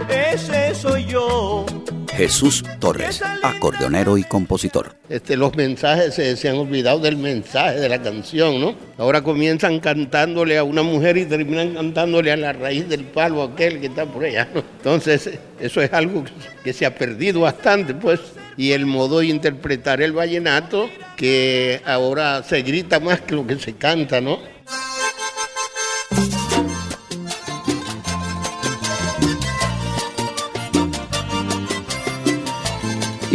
ese 0.09 0.75
soy 0.75 1.05
yo. 1.05 1.65
Jesús 2.15 2.63
Torres, 2.79 3.21
acordeonero 3.43 4.17
y 4.17 4.23
compositor. 4.23 4.95
Este, 5.09 5.35
los 5.35 5.55
mensajes 5.55 6.13
se, 6.13 6.37
se 6.37 6.49
han 6.49 6.55
olvidado 6.57 6.99
del 6.99 7.17
mensaje 7.17 7.79
de 7.79 7.89
la 7.89 8.01
canción, 8.01 8.61
¿no? 8.61 8.73
Ahora 8.97 9.21
comienzan 9.21 9.79
cantándole 9.79 10.57
a 10.57 10.63
una 10.63 10.81
mujer 10.81 11.17
y 11.17 11.25
terminan 11.25 11.73
cantándole 11.73 12.31
a 12.31 12.37
la 12.37 12.53
raíz 12.53 12.87
del 12.87 13.03
palo 13.03 13.43
aquel 13.43 13.81
que 13.81 13.87
está 13.87 14.05
por 14.05 14.23
allá. 14.23 14.47
¿no? 14.53 14.63
Entonces, 14.77 15.29
eso 15.59 15.81
es 15.81 15.91
algo 15.91 16.23
que- 16.23 16.31
que 16.63 16.73
se 16.73 16.85
ha 16.85 16.95
perdido 16.95 17.41
bastante, 17.41 17.93
pues. 17.93 18.21
Y 18.57 18.71
el 18.71 18.85
modo 18.85 19.19
de 19.19 19.25
interpretar 19.27 20.01
el 20.01 20.13
vallenato, 20.13 20.89
que 21.17 21.81
ahora 21.85 22.41
se 22.43 22.61
grita 22.61 23.01
más 23.01 23.19
que 23.19 23.35
lo 23.35 23.45
que 23.45 23.57
se 23.59 23.73
canta, 23.75 24.21
¿no? 24.21 24.39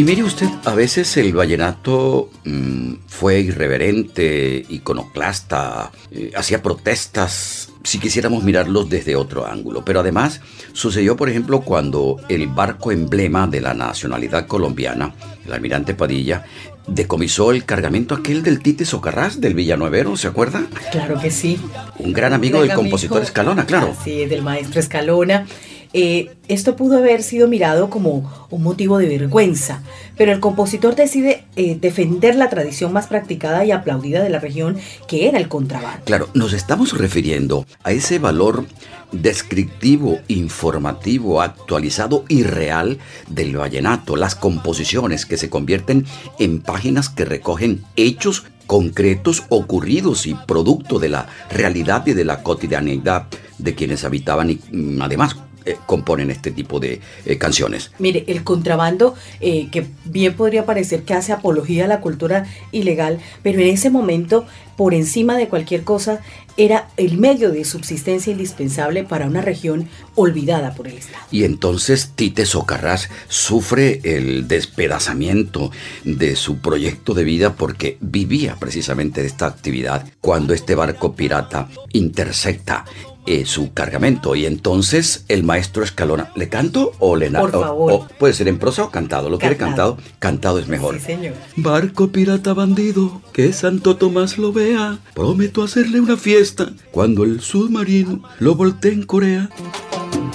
Y 0.00 0.02
mire 0.02 0.23
usted, 0.23 0.49
a 0.64 0.75
veces 0.75 1.14
el 1.19 1.35
vallenato 1.35 2.30
mm, 2.47 2.95
fue 3.07 3.40
irreverente, 3.40 4.64
iconoclasta, 4.71 5.92
eh, 6.11 6.30
hacía 6.35 6.62
protestas, 6.62 7.69
si 7.85 7.99
quisiéramos 7.99 8.42
mirarlos 8.42 8.88
desde 8.88 9.14
otro 9.14 9.47
ángulo. 9.47 9.85
Pero 9.85 10.00
además 10.00 10.40
sucedió, 10.73 11.19
por 11.19 11.28
ejemplo, 11.28 11.61
cuando 11.61 12.16
el 12.30 12.47
barco 12.47 12.92
emblema 12.92 13.47
de 13.47 13.61
la 13.61 13.75
nacionalidad 13.75 14.47
colombiana, 14.47 15.14
el 15.45 15.52
almirante 15.52 15.92
Padilla, 15.92 16.47
decomisó 16.87 17.50
el 17.50 17.66
cargamento 17.66 18.14
aquel 18.14 18.42
del 18.42 18.61
Tite 18.61 18.87
Socarrás, 18.87 19.38
del 19.38 19.52
Villanuevero, 19.52 20.16
¿se 20.16 20.28
acuerda? 20.28 20.62
Claro 20.92 21.21
que 21.21 21.30
sí. 21.30 21.61
Un 21.99 22.14
gran 22.14 22.33
amigo 22.33 22.57
Gran 22.57 22.69
del 22.69 22.76
compositor. 22.76 23.23
Escalona, 23.23 23.66
claro. 23.66 23.95
Es, 24.07 24.30
del 24.30 24.40
maestro 24.40 24.80
Escalona. 24.80 25.47
Eh, 25.92 26.30
esto 26.49 26.76
pudo 26.76 26.99
haber 26.99 27.23
sido 27.23 27.49
mirado 27.49 27.90
como 27.90 28.47
un 28.50 28.62
motivo 28.62 28.99
de 28.99 29.09
vergüenza, 29.09 29.82
pero 30.16 30.32
el 30.32 30.40
compositor 30.40 30.94
decide 30.94 31.44
eh, 31.56 31.76
defender 31.80 32.37
la 32.37 32.49
tradición 32.49 32.92
más 32.92 33.09
practicada 33.09 33.64
y 33.64 33.73
aplaudida 33.73 34.23
de 34.23 34.30
la 34.30 34.38
región, 34.38 34.78
que 35.09 35.28
era 35.28 35.38
el 35.38 35.49
contrabando. 35.49 36.04
Claro, 36.04 36.28
nos 36.35 36.52
estamos 36.52 36.97
refiriendo 36.97 37.66
a 37.82 37.92
ese 37.92 38.18
valor 38.18 38.66
descriptivo, 39.12 40.20
informativo, 40.28 41.42
actualizado 41.42 42.25
y 42.28 42.44
real 42.44 42.99
del 43.28 43.56
vallenato, 43.56 44.16
las 44.16 44.37
composiciones 44.37 45.26
que 45.26 45.37
se 45.37 45.50
convierten 45.50 46.06
en 46.38 46.61
páginas 46.61 47.09
que 47.09 47.25
recogen 47.25 47.82
hechos 47.97 48.44
concretos 48.66 49.42
ocurridos 49.49 50.26
y 50.26 50.35
producto 50.35 51.00
de 51.00 51.09
la 51.09 51.26
realidad 51.50 52.06
y 52.06 52.12
de 52.12 52.25
la 52.25 52.44
cotidianidad 52.44 53.26
de 53.59 53.75
quienes 53.75 54.04
habitaban 54.04 54.50
y 54.50 54.61
mm, 54.70 55.02
además 55.02 55.37
eh, 55.64 55.76
componen 55.87 56.31
este 56.31 56.50
tipo 56.50 56.81
de 56.81 57.00
eh, 57.25 57.38
canciones. 57.38 57.90
Mire, 57.99 58.25
el 58.29 58.45
contrabando, 58.45 59.14
eh, 59.40 59.69
que 59.71 59.87
bien 60.05 60.35
podría 60.35 60.64
parecer 60.67 61.02
que 61.02 61.14
hace 61.14 61.33
apología 61.33 61.85
a 61.85 61.88
la 61.88 62.00
cultura 62.00 62.47
ilegal, 62.73 63.19
pero 63.43 63.61
en 63.61 63.69
ese 63.69 63.90
momento, 63.90 64.47
por 64.76 64.95
encima 64.95 65.37
de 65.37 65.49
cualquier 65.49 65.85
cosa, 65.85 66.21
era 66.57 66.88
el 66.97 67.17
medio 67.17 67.52
de 67.52 67.64
subsistencia 67.64 68.33
indispensable 68.33 69.05
para 69.05 69.26
una 69.26 69.40
región 69.40 69.88
olvidada 70.14 70.75
por 70.75 70.88
el 70.88 70.99
Estado. 70.99 71.25
Y 71.31 71.45
entonces 71.45 72.12
Tite 72.14 72.45
Socarrás 72.45 73.09
sufre 73.29 74.00
el 74.05 74.47
despedazamiento 74.49 75.71
de 76.05 76.37
su 76.37 76.59
proyecto 76.59 77.14
de 77.14 77.25
vida 77.25 77.55
porque 77.55 77.97
vivía 78.00 78.57
precisamente 78.57 79.23
de 79.23 79.29
esta 79.29 79.47
actividad 79.47 80.07
cuando 80.21 80.52
este 80.52 80.75
barco 80.75 81.14
pirata 81.14 81.69
intercepta 81.93 82.85
eh, 83.32 83.46
su 83.46 83.72
cargamento. 83.72 84.34
Y 84.34 84.46
entonces 84.46 85.25
el 85.28 85.42
maestro 85.44 85.82
Escalona, 85.84 86.32
¿le 86.34 86.49
canto 86.49 86.92
o 86.99 87.16
le 87.16 87.30
Por 87.30 87.54
o- 87.56 87.60
favor. 87.60 87.92
o 87.92 88.08
puede 88.18 88.34
ser 88.34 88.49
en 88.49 88.58
prosa 88.58 88.84
o 88.84 88.90
cantado. 88.90 89.30
¿Lo 89.30 89.38
quiere 89.38 89.56
Cantado. 89.56 89.96
cantado? 89.96 90.14
Cantado 90.18 90.58
es 90.58 90.68
mejor. 90.68 90.96
Sí, 90.99 91.06
señor. 91.06 91.34
Barco 91.56 92.08
pirata 92.08 92.54
bandido, 92.54 93.22
que 93.32 93.52
Santo 93.52 93.96
Tomás 93.96 94.38
lo 94.38 94.52
vea. 94.52 94.99
Prometo 95.14 95.62
hacerle 95.62 96.00
una 96.00 96.16
fiesta 96.16 96.70
cuando 96.90 97.25
el 97.25 97.40
submarino 97.40 98.22
lo 98.38 98.54
voltee 98.54 98.92
en 98.92 99.04
Corea. 99.04 99.49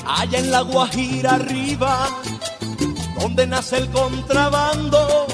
Allá 0.08 0.40
en 0.40 0.52
la 0.52 0.62
Guajira 0.62 1.36
arriba, 1.36 2.08
donde 3.20 3.48
nace 3.48 3.78
el 3.78 3.90
contrabando, 3.90 5.26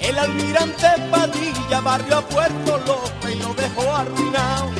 el 0.00 0.18
almirante 0.18 0.86
Padilla 1.10 1.80
barrió 1.82 2.18
a 2.18 2.22
Puerto 2.28 2.78
López 2.86 3.34
y 3.34 3.38
lo 3.38 3.54
dejó 3.54 3.94
arruinado. 3.94 4.70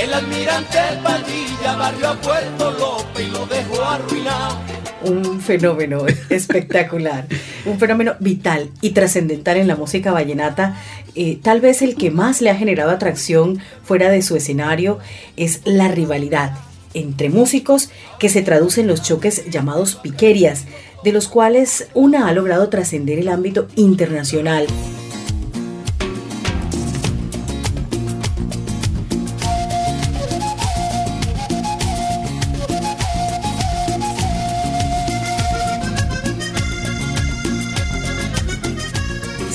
El 0.00 0.14
almirante 0.14 0.78
Padilla 1.02 1.76
barrió 1.76 2.08
a 2.08 2.20
Puerto 2.20 2.70
López 2.72 3.26
y 3.26 3.30
lo 3.30 3.46
dejó 3.46 3.82
arruinado. 3.82 4.58
Un 5.02 5.40
fenómeno 5.40 6.06
espectacular, 6.30 7.26
un 7.66 7.78
fenómeno 7.78 8.14
vital 8.18 8.70
y 8.80 8.90
trascendental 8.90 9.58
en 9.58 9.68
la 9.68 9.76
música 9.76 10.12
vallenata. 10.12 10.76
Eh, 11.14 11.38
tal 11.42 11.60
vez 11.60 11.82
el 11.82 11.96
que 11.96 12.10
más 12.10 12.40
le 12.40 12.50
ha 12.50 12.56
generado 12.56 12.90
atracción 12.90 13.58
fuera 13.82 14.10
de 14.10 14.22
su 14.22 14.34
escenario 14.36 14.98
es 15.36 15.60
la 15.64 15.88
rivalidad 15.88 16.52
entre 16.94 17.30
músicos 17.30 17.90
que 18.18 18.28
se 18.28 18.42
traduce 18.42 18.80
en 18.80 18.86
los 18.86 19.02
choques 19.02 19.50
llamados 19.50 19.96
piquerias, 19.96 20.64
de 21.04 21.12
los 21.12 21.28
cuales 21.28 21.88
una 21.94 22.28
ha 22.28 22.32
logrado 22.32 22.68
trascender 22.68 23.18
el 23.18 23.28
ámbito 23.28 23.68
internacional. 23.76 24.66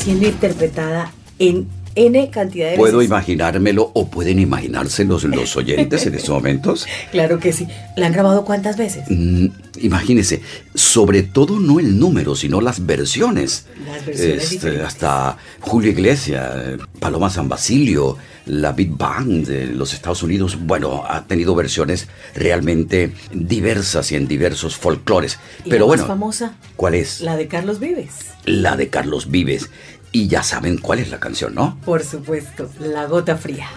Siendo 0.08 0.26
interpretada 0.26 1.12
en 1.38 1.68
N 1.96 2.30
cantidad 2.30 2.70
de 2.70 2.78
¿Puedo 2.78 3.00
veces. 3.00 3.10
imaginármelo 3.10 3.92
o 3.94 4.08
pueden 4.08 4.40
imaginárselo 4.40 5.20
los 5.20 5.58
oyentes 5.58 6.06
en 6.06 6.14
estos 6.16 6.30
momentos? 6.30 6.86
Claro 7.12 7.40
que 7.40 7.52
sí. 7.52 7.68
¿La 7.98 8.06
han 8.06 8.14
grabado 8.14 8.46
cuántas 8.46 8.78
veces? 8.78 9.04
Mm, 9.10 9.48
imagínese, 9.82 10.42
sobre 10.76 11.24
todo 11.24 11.60
no 11.60 11.82
el 11.82 12.00
número, 12.00 12.36
sino 12.38 12.62
las 12.62 12.86
versiones. 12.86 13.66
Las 13.86 14.06
versiones 14.06 14.54
Este, 14.54 14.82
hasta 14.82 15.38
Julio 15.60 15.92
Iglesias, 15.92 16.80
Paloma 17.00 17.30
San 17.30 17.50
Basilio, 17.50 18.16
la 18.46 18.72
Big 18.72 18.92
Band 18.92 19.46
de 19.46 19.66
los 19.66 19.94
Estados 19.94 20.24
Unidos, 20.24 20.58
bueno, 20.62 21.04
ha 21.06 21.26
tenido 21.26 21.54
versiones 21.54 22.08
realmente 22.34 23.12
diversas 23.34 24.12
y 24.14 24.16
en 24.16 24.28
diversos 24.28 24.78
folclores. 24.78 25.38
Y 25.66 25.70
Pero 25.70 25.82
la 25.82 25.88
bueno, 25.88 26.04
más 26.04 26.08
famosa, 26.08 26.54
¿cuál 26.78 26.94
es? 26.96 27.20
la 27.22 27.36
de 27.36 27.48
Carlos 27.48 27.80
Vives. 27.80 28.14
La 28.46 28.78
de 28.78 28.88
Carlos 28.88 29.30
Vives. 29.30 29.70
Y 30.12 30.28
ya 30.28 30.42
saben 30.42 30.78
cuál 30.78 31.00
es 31.00 31.10
la 31.10 31.20
canción, 31.20 31.54
¿no? 31.54 31.78
Por 31.86 32.04
supuesto, 32.04 32.70
La 32.80 33.06
Gota 33.06 33.38
Fría. 33.38 33.68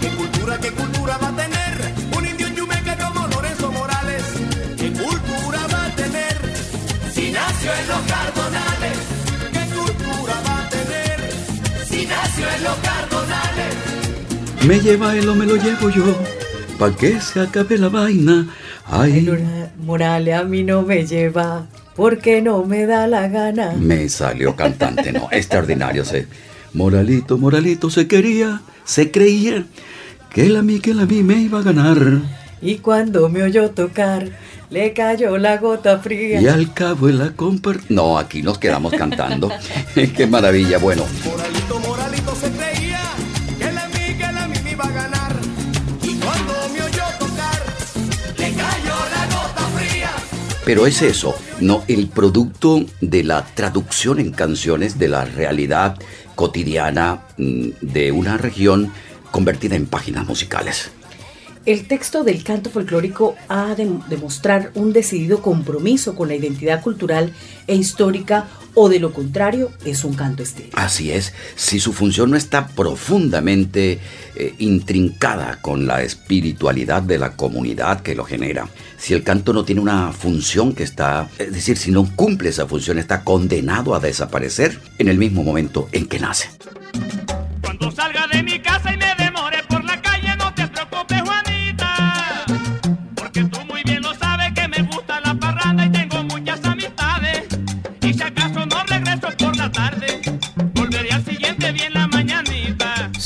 ¿Qué 0.00 0.08
cultura, 0.08 0.58
qué 0.60 0.70
cultura 0.70 1.16
va 1.18 1.28
a 1.28 1.36
tener 1.36 1.94
un 2.16 2.26
indio 2.26 2.48
yumeca 2.48 2.96
como 2.98 3.26
Lorenzo 3.28 3.72
Morales? 3.72 4.22
¿Qué 4.76 4.90
cultura 4.90 5.60
va 5.72 5.86
a 5.86 5.96
tener 5.96 6.36
si 7.12 7.30
nació 7.30 7.70
en 7.72 7.88
los 7.88 8.00
cardonales? 8.00 8.98
¿Qué 9.52 9.74
cultura 9.74 10.34
va 10.46 10.60
a 10.60 10.68
tener 10.68 11.30
si 11.88 12.06
nació 12.06 12.44
en 12.56 12.64
los 12.64 12.76
cardonales? 12.76 13.74
Me 14.66 14.80
lleva 14.80 15.16
él 15.16 15.28
o 15.28 15.34
me 15.34 15.46
lo 15.46 15.56
llevo 15.56 15.88
yo, 15.88 16.04
pa' 16.78 16.94
que 16.94 17.20
se 17.20 17.40
acabe 17.40 17.78
la 17.78 17.88
vaina. 17.88 18.48
Ay, 18.84 19.28
Morales 19.78 20.34
a 20.34 20.42
mí 20.44 20.62
no 20.62 20.82
me 20.82 21.06
lleva 21.06 21.66
porque 21.96 22.42
no 22.42 22.64
me 22.64 22.86
da 22.86 23.06
la 23.06 23.28
gana. 23.28 23.72
me 23.72 24.08
salió 24.08 24.54
cantante, 24.54 25.12
no, 25.12 25.28
extraordinario. 25.32 26.04
Se, 26.04 26.26
moralito, 26.74 27.38
moralito 27.38 27.90
se 27.90 28.06
quería, 28.06 28.60
se 28.84 29.10
creía 29.10 29.64
que 30.30 30.46
él 30.46 30.56
a 30.56 30.62
mí, 30.62 30.78
que 30.80 30.90
él 30.90 31.00
a 31.00 31.06
mí 31.06 31.22
me 31.22 31.34
iba 31.40 31.60
a 31.60 31.62
ganar. 31.62 31.98
Y 32.60 32.76
cuando 32.76 33.28
me 33.28 33.42
oyó 33.42 33.70
tocar, 33.70 34.28
le 34.70 34.92
cayó 34.92 35.38
la 35.38 35.56
gota 35.56 35.98
fría. 35.98 36.40
Y 36.40 36.48
al 36.48 36.72
cabo 36.74 37.08
él 37.08 37.18
la 37.18 37.30
compar... 37.30 37.78
No, 37.88 38.18
aquí 38.18 38.42
nos 38.42 38.58
quedamos 38.58 38.92
cantando. 38.92 39.50
Qué 39.94 40.26
maravilla, 40.26 40.78
bueno. 40.78 41.04
Moralito, 41.24 41.85
Pero 50.66 50.84
es 50.88 51.00
eso, 51.00 51.32
no 51.60 51.84
el 51.86 52.08
producto 52.08 52.84
de 53.00 53.22
la 53.22 53.44
traducción 53.44 54.18
en 54.18 54.32
canciones 54.32 54.98
de 54.98 55.06
la 55.06 55.24
realidad 55.24 55.96
cotidiana 56.34 57.22
mm, 57.38 57.68
de 57.82 58.10
una 58.10 58.36
región 58.36 58.92
convertida 59.30 59.76
en 59.76 59.86
páginas 59.86 60.26
musicales. 60.26 60.90
El 61.66 61.88
texto 61.88 62.22
del 62.22 62.44
canto 62.44 62.70
folclórico 62.70 63.34
ha 63.48 63.74
de 63.74 63.90
demostrar 64.08 64.70
un 64.74 64.92
decidido 64.92 65.42
compromiso 65.42 66.14
con 66.14 66.28
la 66.28 66.36
identidad 66.36 66.80
cultural 66.80 67.32
e 67.66 67.74
histórica 67.74 68.46
o 68.74 68.88
de 68.88 69.00
lo 69.00 69.12
contrario 69.12 69.72
es 69.84 70.04
un 70.04 70.14
canto 70.14 70.44
estéril. 70.44 70.70
Así 70.76 71.10
es, 71.10 71.34
si 71.56 71.80
su 71.80 71.92
función 71.92 72.30
no 72.30 72.36
está 72.36 72.68
profundamente 72.68 73.98
eh, 74.36 74.54
intrincada 74.58 75.60
con 75.60 75.88
la 75.88 76.04
espiritualidad 76.04 77.02
de 77.02 77.18
la 77.18 77.32
comunidad 77.34 78.00
que 78.00 78.14
lo 78.14 78.24
genera, 78.24 78.68
si 78.96 79.14
el 79.14 79.24
canto 79.24 79.52
no 79.52 79.64
tiene 79.64 79.80
una 79.80 80.12
función 80.12 80.72
que 80.72 80.84
está, 80.84 81.28
es 81.36 81.52
decir, 81.52 81.76
si 81.78 81.90
no 81.90 82.08
cumple 82.14 82.50
esa 82.50 82.68
función, 82.68 82.96
está 82.98 83.24
condenado 83.24 83.92
a 83.96 83.98
desaparecer 83.98 84.78
en 84.98 85.08
el 85.08 85.18
mismo 85.18 85.42
momento 85.42 85.88
en 85.90 86.06
que 86.06 86.20
nace. 86.20 86.48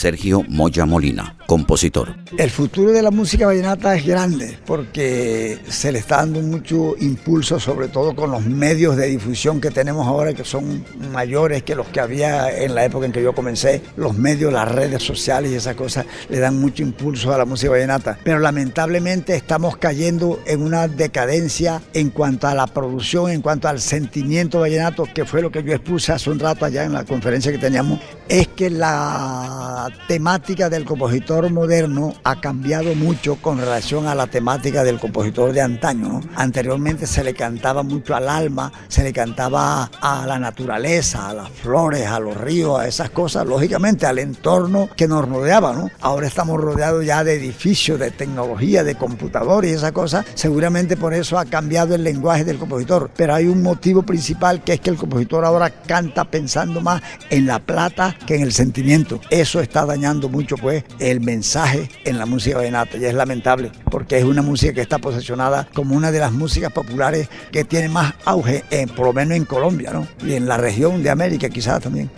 Sergio 0.00 0.42
Moya 0.48 0.86
Molina, 0.86 1.36
compositor. 1.46 2.16
El 2.38 2.48
futuro 2.48 2.90
de 2.90 3.02
la 3.02 3.10
música 3.10 3.44
vallenata 3.44 3.94
es 3.94 4.06
grande 4.06 4.58
porque 4.64 5.58
se 5.68 5.92
le 5.92 5.98
está 5.98 6.16
dando 6.16 6.40
mucho 6.40 6.94
impulso, 6.98 7.60
sobre 7.60 7.88
todo 7.88 8.16
con 8.16 8.30
los 8.30 8.46
medios 8.46 8.96
de 8.96 9.08
difusión 9.08 9.60
que 9.60 9.70
tenemos 9.70 10.06
ahora, 10.06 10.32
que 10.32 10.42
son 10.42 10.86
mayores 11.12 11.64
que 11.64 11.74
los 11.74 11.86
que 11.88 12.00
había 12.00 12.50
en 12.64 12.74
la 12.74 12.86
época 12.86 13.04
en 13.04 13.12
que 13.12 13.22
yo 13.22 13.34
comencé. 13.34 13.82
Los 13.98 14.16
medios, 14.16 14.50
las 14.50 14.72
redes 14.72 15.02
sociales 15.02 15.52
y 15.52 15.56
esas 15.56 15.74
cosas 15.74 16.06
le 16.30 16.38
dan 16.38 16.58
mucho 16.58 16.82
impulso 16.82 17.34
a 17.34 17.36
la 17.36 17.44
música 17.44 17.72
vallenata. 17.72 18.16
Pero 18.24 18.38
lamentablemente 18.38 19.36
estamos 19.36 19.76
cayendo 19.76 20.40
en 20.46 20.62
una 20.62 20.88
decadencia 20.88 21.82
en 21.92 22.08
cuanto 22.08 22.46
a 22.46 22.54
la 22.54 22.66
producción, 22.68 23.30
en 23.32 23.42
cuanto 23.42 23.68
al 23.68 23.80
sentimiento 23.80 24.60
vallenato, 24.60 25.06
que 25.12 25.26
fue 25.26 25.42
lo 25.42 25.50
que 25.50 25.62
yo 25.62 25.74
expuse 25.74 26.10
hace 26.10 26.30
un 26.30 26.38
rato 26.38 26.64
allá 26.64 26.84
en 26.84 26.94
la 26.94 27.04
conferencia 27.04 27.52
que 27.52 27.58
teníamos. 27.58 28.00
Es 28.30 28.46
que 28.46 28.70
la 28.70 29.88
temática 30.06 30.70
del 30.70 30.84
compositor 30.84 31.50
moderno 31.50 32.14
ha 32.22 32.40
cambiado 32.40 32.94
mucho 32.94 33.34
con 33.42 33.58
relación 33.58 34.06
a 34.06 34.14
la 34.14 34.28
temática 34.28 34.84
del 34.84 35.00
compositor 35.00 35.52
de 35.52 35.60
antaño. 35.60 36.20
Anteriormente 36.36 37.08
se 37.08 37.24
le 37.24 37.34
cantaba 37.34 37.82
mucho 37.82 38.14
al 38.14 38.28
alma, 38.28 38.70
se 38.86 39.02
le 39.02 39.12
cantaba 39.12 39.90
a 40.00 40.28
la 40.28 40.38
naturaleza, 40.38 41.28
a 41.28 41.34
las 41.34 41.50
flores, 41.50 42.06
a 42.06 42.20
los 42.20 42.36
ríos, 42.36 42.78
a 42.78 42.86
esas 42.86 43.10
cosas, 43.10 43.44
lógicamente 43.44 44.06
al 44.06 44.20
entorno 44.20 44.88
que 44.96 45.08
nos 45.08 45.28
rodeaba. 45.28 45.90
Ahora 46.00 46.28
estamos 46.28 46.60
rodeados 46.60 47.04
ya 47.04 47.24
de 47.24 47.34
edificios, 47.34 47.98
de 47.98 48.12
tecnología, 48.12 48.84
de 48.84 48.94
computadores 48.94 49.72
y 49.72 49.74
esas 49.74 49.90
cosas. 49.90 50.24
Seguramente 50.34 50.96
por 50.96 51.14
eso 51.14 51.36
ha 51.36 51.46
cambiado 51.46 51.96
el 51.96 52.04
lenguaje 52.04 52.44
del 52.44 52.58
compositor. 52.60 53.10
Pero 53.16 53.34
hay 53.34 53.48
un 53.48 53.60
motivo 53.60 54.04
principal 54.04 54.62
que 54.62 54.74
es 54.74 54.80
que 54.80 54.90
el 54.90 54.96
compositor 54.96 55.44
ahora 55.44 55.70
canta 55.70 56.22
pensando 56.22 56.80
más 56.80 57.02
en 57.28 57.48
la 57.48 57.58
plata 57.58 58.14
que 58.26 58.36
en 58.36 58.42
el 58.42 58.52
sentimiento. 58.52 59.20
Eso 59.30 59.60
está 59.60 59.84
dañando 59.84 60.28
mucho 60.28 60.56
pues 60.56 60.84
el 60.98 61.20
mensaje 61.20 61.88
en 62.04 62.18
la 62.18 62.26
música 62.26 62.58
vallenata 62.58 62.96
y 62.96 63.04
es 63.04 63.14
lamentable 63.14 63.72
porque 63.90 64.18
es 64.18 64.24
una 64.24 64.42
música 64.42 64.72
que 64.72 64.80
está 64.80 64.98
posicionada 64.98 65.68
como 65.74 65.96
una 65.96 66.12
de 66.12 66.18
las 66.18 66.32
músicas 66.32 66.72
populares 66.72 67.28
que 67.52 67.64
tiene 67.64 67.88
más 67.88 68.14
auge, 68.24 68.64
eh, 68.70 68.86
por 68.94 69.06
lo 69.06 69.12
menos 69.12 69.36
en 69.36 69.44
Colombia 69.44 69.92
¿no? 69.92 70.06
y 70.26 70.34
en 70.34 70.46
la 70.46 70.56
región 70.56 71.02
de 71.02 71.10
América 71.10 71.48
quizás 71.48 71.82
también. 71.82 72.10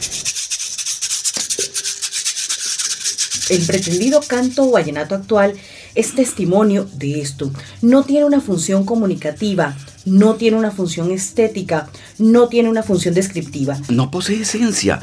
El 3.51 3.67
pretendido 3.67 4.21
canto 4.21 4.71
vallenato 4.71 5.15
actual 5.15 5.55
es 5.95 6.15
testimonio 6.15 6.89
de 6.95 7.21
esto. 7.21 7.51
No 7.83 8.05
tiene 8.05 8.25
una 8.25 8.41
función 8.41 8.85
comunicativa, 8.85 9.77
no 10.05 10.37
tiene 10.37 10.57
una 10.57 10.71
función 10.71 11.11
estética, 11.11 11.91
no 12.19 12.49
tiene 12.49 12.71
una 12.71 12.83
función 12.83 13.15
descriptiva. 13.15 13.77
No 13.91 14.11
posee 14.11 14.43
esencia 14.43 15.01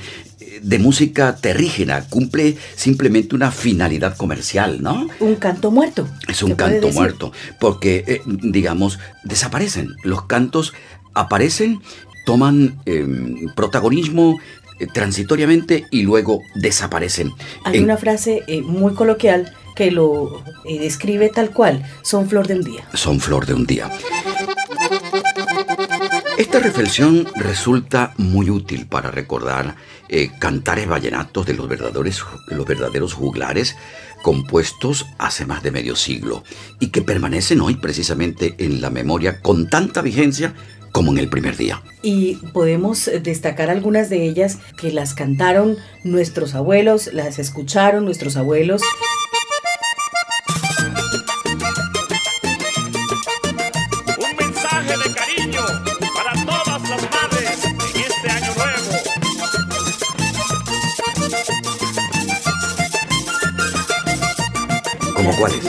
de 0.61 0.79
música 0.79 1.35
terrígena, 1.35 2.05
cumple 2.09 2.57
simplemente 2.75 3.35
una 3.35 3.51
finalidad 3.51 4.15
comercial, 4.17 4.81
¿no? 4.81 5.07
Un 5.19 5.35
canto 5.35 5.71
muerto. 5.71 6.07
Es 6.27 6.43
un 6.43 6.49
¿se 6.49 6.55
puede 6.55 6.79
canto 6.79 6.91
muerto, 6.91 7.31
porque, 7.59 8.03
eh, 8.07 8.21
digamos, 8.25 8.99
desaparecen. 9.23 9.95
Los 10.03 10.25
cantos 10.25 10.73
aparecen, 11.13 11.81
toman 12.25 12.79
eh, 12.85 13.05
protagonismo 13.55 14.39
eh, 14.79 14.87
transitoriamente 14.87 15.85
y 15.91 16.03
luego 16.03 16.41
desaparecen. 16.55 17.31
Hay 17.63 17.79
una 17.79 17.97
frase 17.97 18.43
eh, 18.47 18.61
muy 18.61 18.93
coloquial 18.93 19.53
que 19.75 19.91
lo 19.91 20.43
describe 20.65 21.29
tal 21.29 21.51
cual, 21.51 21.83
son 22.01 22.27
flor 22.27 22.47
de 22.47 22.55
un 22.55 22.63
día. 22.63 22.83
son 22.93 23.19
flor 23.19 23.45
de 23.45 23.53
un 23.53 23.65
día. 23.65 23.89
Esta 26.39 26.59
reflexión 26.59 27.27
resulta 27.35 28.13
muy 28.15 28.49
útil 28.49 28.87
para 28.87 29.11
recordar 29.11 29.75
eh, 30.07 30.29
cantares 30.39 30.87
vallenatos 30.87 31.45
de 31.45 31.53
los 31.53 31.67
verdaderos, 31.67 32.25
los 32.47 32.65
verdaderos 32.65 33.13
juglares 33.13 33.75
compuestos 34.21 35.05
hace 35.17 35.45
más 35.45 35.63
de 35.63 35.71
medio 35.71 35.97
siglo 35.97 36.45
y 36.79 36.91
que 36.91 37.01
permanecen 37.01 37.59
hoy 37.59 37.75
precisamente 37.75 38.55
en 38.57 38.79
la 38.79 38.89
memoria 38.89 39.41
con 39.41 39.69
tanta 39.69 40.01
vigencia 40.01 40.53
como 40.93 41.11
en 41.11 41.17
el 41.17 41.27
primer 41.27 41.57
día. 41.57 41.83
Y 42.03 42.35
podemos 42.53 43.09
eh, 43.09 43.19
destacar 43.19 43.69
algunas 43.69 44.09
de 44.09 44.23
ellas 44.23 44.59
que 44.77 44.93
las 44.93 45.13
cantaron 45.13 45.75
nuestros 46.05 46.55
abuelos, 46.55 47.09
las 47.11 47.37
escucharon 47.37 48.05
nuestros 48.05 48.37
abuelos. 48.37 48.81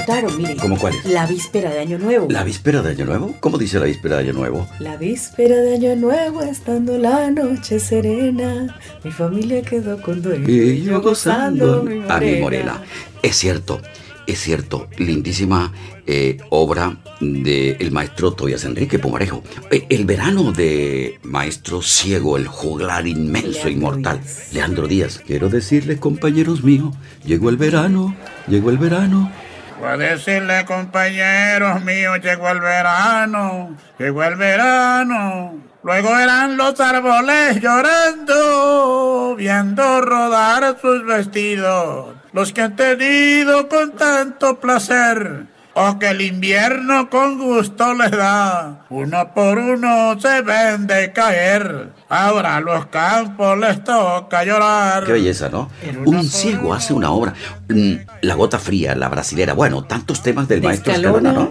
Disfrutaron, 0.01 0.37
miren. 0.39 0.57
¿Cómo 0.57 0.79
cuáles? 0.79 1.05
La 1.05 1.27
víspera 1.27 1.71
de 1.71 1.81
Año 1.81 1.99
Nuevo. 1.99 2.27
¿La 2.31 2.43
víspera 2.43 2.81
de 2.81 2.91
Año 2.91 3.05
Nuevo? 3.05 3.35
¿Cómo 3.41 3.59
dice 3.59 3.79
la 3.79 3.85
víspera 3.85 4.17
de 4.17 4.23
Año 4.23 4.33
Nuevo? 4.33 4.67
La 4.79 4.97
víspera 4.97 5.57
de 5.57 5.75
Año 5.75 5.95
Nuevo, 5.97 6.41
estando 6.43 6.97
la 6.97 7.31
noche 7.31 7.79
serena, 7.79 8.79
mi 9.05 9.11
familia 9.11 9.61
quedó 9.61 10.01
con 10.01 10.23
dueño. 10.23 10.49
Y 10.49 10.83
yo 10.83 11.03
gozando 11.03 11.83
mi 11.83 12.03
a 12.09 12.19
mi 12.19 12.37
morena. 12.37 12.83
Es 13.23 13.37
cierto, 13.37 13.83
es 14.27 14.41
cierto, 14.41 14.89
lindísima 14.97 15.71
eh, 16.07 16.39
obra 16.49 16.97
del 17.21 17.91
maestro 17.93 18.33
Tobias 18.33 18.65
Enrique 18.65 18.99
Pumarejo. 18.99 19.43
Eh, 19.71 19.85
el 19.91 20.07
verano 20.07 20.51
de 20.53 21.19
Maestro 21.25 21.83
Ciego, 21.83 22.39
el 22.39 22.47
juglar 22.47 23.07
inmenso, 23.07 23.51
Leandro 23.51 23.71
inmortal, 23.71 24.21
Díaz. 24.21 24.49
Leandro 24.55 24.89
Díaz. 24.89 25.21
Quiero 25.27 25.51
decirles, 25.51 25.99
compañeros 25.99 26.65
míos, 26.65 26.95
llegó 27.23 27.51
el 27.51 27.59
verano, 27.59 28.17
llegó 28.49 28.71
el 28.71 28.79
verano. 28.79 29.31
Voy 29.81 29.89
a 29.89 29.97
decirle, 29.97 30.67
compañeros 30.67 31.83
míos, 31.83 32.19
llegó 32.23 32.51
el 32.51 32.61
verano, 32.61 33.75
llegó 33.99 34.25
el 34.25 34.37
verano. 34.37 35.55
Luego 35.83 36.19
eran 36.19 36.59
los 36.59 36.79
árboles 36.79 37.63
llorando, 37.63 39.35
viendo 39.39 40.03
rodar 40.03 40.77
sus 40.83 41.07
vestidos. 41.07 42.15
Los 42.35 42.53
que 42.53 42.61
han 42.61 42.77
tenido 42.77 43.71
con 43.71 43.93
tanto 43.93 44.61
placer, 44.61 45.47
o 45.73 45.99
que 45.99 46.09
el 46.09 46.21
invierno 46.21 47.09
con 47.09 47.39
gusto 47.39 47.95
les 47.95 48.11
da. 48.11 48.85
Uno 48.91 49.33
por 49.33 49.59
uno 49.59 50.21
se 50.21 50.43
ven 50.43 50.87
de 50.87 51.13
caer. 51.13 51.91
Ahora 52.09 52.57
a 52.57 52.61
los 52.61 52.87
campos 52.87 53.57
les 53.57 53.83
toca 53.83 54.45
llorar. 54.45 55.05
Qué 55.05 55.13
belleza, 55.13 55.49
¿no? 55.49 55.71
Un 56.05 56.25
ciego 56.25 56.75
hace 56.75 56.93
una 56.93 57.11
obra. 57.11 57.35
Mm, 57.71 57.95
La 58.23 58.35
gota 58.35 58.59
fría, 58.59 58.95
la 58.95 59.09
brasilera, 59.09 59.55
bueno, 59.55 59.85
tantos 59.85 60.23
temas 60.23 60.49
del 60.49 60.61
De 60.61 60.69
maestro 60.69 60.93
Escalona, 60.93 61.31
Escalona, 61.31 61.51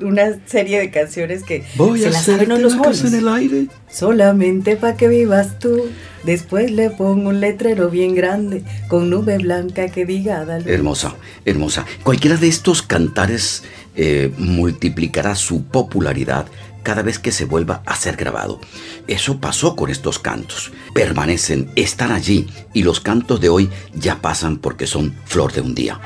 ¿no? 0.00 0.06
una 0.06 0.38
serie 0.46 0.78
de 0.78 0.90
canciones 0.90 1.42
que 1.42 1.64
Voy 1.76 2.00
se 2.00 2.06
a 2.06 2.10
las 2.10 2.22
hacerte 2.22 2.46
saben 2.46 2.62
los 2.62 3.04
en 3.04 3.14
el 3.14 3.28
aire. 3.28 3.66
Solamente 3.90 4.76
para 4.76 4.96
que 4.96 5.08
vivas 5.08 5.58
tú. 5.58 5.82
Después 6.24 6.70
le 6.70 6.90
pongo 6.90 7.28
un 7.28 7.40
letrero 7.40 7.90
bien 7.90 8.14
grande 8.14 8.64
con 8.88 9.10
nube 9.10 9.38
blanca 9.38 9.88
que 9.88 10.06
diga 10.06 10.44
dale. 10.44 10.72
Hermosa, 10.72 11.14
hermosa. 11.44 11.84
Cualquiera 12.02 12.36
de 12.36 12.48
estos 12.48 12.80
cantares 12.82 13.62
eh, 13.94 14.32
multiplicará 14.38 15.34
su 15.34 15.64
popularidad 15.64 16.46
cada 16.84 17.02
vez 17.02 17.18
que 17.18 17.32
se 17.32 17.46
vuelva 17.46 17.82
a 17.84 17.96
ser 17.96 18.14
grabado. 18.14 18.60
Eso 19.08 19.40
pasó 19.40 19.74
con 19.74 19.90
estos 19.90 20.20
cantos. 20.20 20.70
Permanecen, 20.94 21.72
están 21.74 22.12
allí 22.12 22.46
y 22.72 22.84
los 22.84 23.00
cantos 23.00 23.40
de 23.40 23.48
hoy 23.48 23.70
ya 23.92 24.20
pasan 24.20 24.58
porque 24.58 24.86
son 24.86 25.16
flor 25.24 25.52
de 25.52 25.62
un 25.62 25.74
día. 25.74 26.00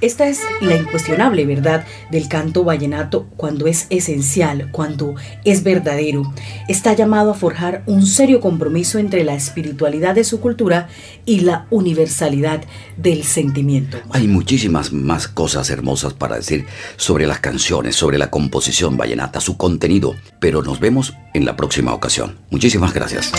Esta 0.00 0.28
es 0.28 0.42
la 0.60 0.76
incuestionable 0.76 1.44
verdad 1.44 1.84
del 2.10 2.28
canto 2.28 2.62
vallenato 2.62 3.26
cuando 3.36 3.66
es 3.66 3.86
esencial, 3.90 4.70
cuando 4.70 5.16
es 5.44 5.64
verdadero. 5.64 6.32
Está 6.68 6.92
llamado 6.92 7.32
a 7.32 7.34
forjar 7.34 7.82
un 7.86 8.06
serio 8.06 8.40
compromiso 8.40 8.98
entre 8.98 9.24
la 9.24 9.34
espiritualidad 9.34 10.14
de 10.14 10.24
su 10.24 10.40
cultura 10.40 10.88
y 11.24 11.40
la 11.40 11.66
universalidad 11.70 12.62
del 12.96 13.24
sentimiento. 13.24 13.98
Hay 14.10 14.28
muchísimas 14.28 14.92
más 14.92 15.26
cosas 15.26 15.68
hermosas 15.70 16.14
para 16.14 16.36
decir 16.36 16.66
sobre 16.96 17.26
las 17.26 17.40
canciones, 17.40 17.96
sobre 17.96 18.18
la 18.18 18.30
composición 18.30 18.96
vallenata, 18.96 19.40
su 19.40 19.56
contenido, 19.56 20.14
pero 20.38 20.62
nos 20.62 20.78
vemos 20.78 21.14
en 21.34 21.44
la 21.44 21.56
próxima 21.56 21.92
ocasión. 21.92 22.36
Muchísimas 22.50 22.94
gracias. 22.94 23.32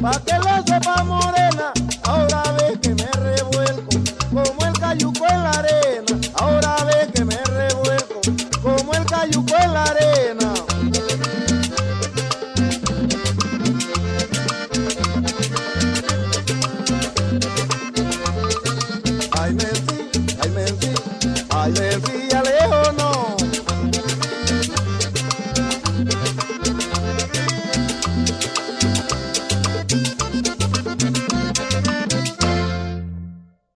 Pa' 0.00 0.18
que 0.24 0.38
la 0.44 0.62
sepa 0.66 1.19